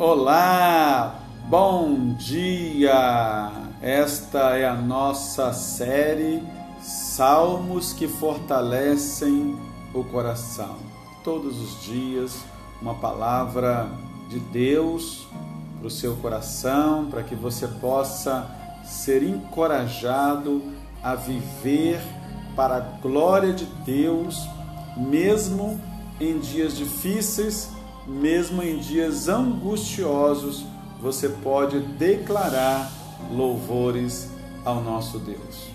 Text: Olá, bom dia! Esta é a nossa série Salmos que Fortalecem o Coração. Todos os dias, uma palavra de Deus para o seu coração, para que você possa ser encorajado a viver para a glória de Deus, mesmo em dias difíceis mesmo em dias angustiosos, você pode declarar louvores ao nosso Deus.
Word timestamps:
Olá, 0.00 1.18
bom 1.48 2.14
dia! 2.14 3.50
Esta 3.82 4.56
é 4.56 4.64
a 4.64 4.72
nossa 4.72 5.52
série 5.52 6.40
Salmos 6.80 7.92
que 7.92 8.06
Fortalecem 8.06 9.58
o 9.92 10.04
Coração. 10.04 10.76
Todos 11.24 11.60
os 11.60 11.82
dias, 11.82 12.44
uma 12.80 12.94
palavra 12.94 13.90
de 14.28 14.38
Deus 14.38 15.26
para 15.80 15.88
o 15.88 15.90
seu 15.90 16.14
coração, 16.18 17.06
para 17.10 17.24
que 17.24 17.34
você 17.34 17.66
possa 17.66 18.48
ser 18.84 19.24
encorajado 19.24 20.62
a 21.02 21.16
viver 21.16 22.00
para 22.54 22.76
a 22.76 22.80
glória 23.02 23.52
de 23.52 23.64
Deus, 23.84 24.48
mesmo 24.96 25.80
em 26.20 26.38
dias 26.38 26.76
difíceis 26.76 27.76
mesmo 28.08 28.62
em 28.62 28.78
dias 28.78 29.28
angustiosos, 29.28 30.64
você 31.00 31.28
pode 31.28 31.78
declarar 31.80 32.90
louvores 33.30 34.30
ao 34.64 34.82
nosso 34.82 35.18
Deus. 35.18 35.68